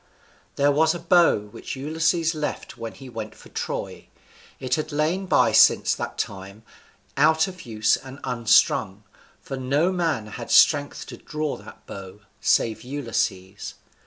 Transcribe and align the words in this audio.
There 0.55 0.71
was 0.71 0.95
a 0.95 0.99
bow 0.99 1.37
which 1.37 1.75
Ulysses 1.75 2.33
left 2.33 2.75
when 2.75 2.93
he 2.95 3.07
went 3.07 3.35
for 3.35 3.49
Troy. 3.49 4.07
It 4.59 4.73
had 4.73 4.91
lain 4.91 5.27
by 5.27 5.51
since 5.51 5.93
that 5.93 6.17
time, 6.17 6.63
out 7.17 7.47
of 7.47 7.67
use 7.67 7.97
and 7.97 8.19
unstrung, 8.23 9.03
for 9.41 9.57
no 9.57 9.91
man 9.91 10.25
had 10.25 10.49
strength 10.49 11.05
to 11.05 11.17
draw 11.17 11.55
that 11.57 11.85
bow, 11.85 12.21
save 12.39 12.81
Ulysses. 12.81 13.75